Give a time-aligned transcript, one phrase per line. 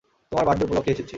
[0.29, 1.09] তোমার বার্থডে উপলক্ষ্যে এসেছি!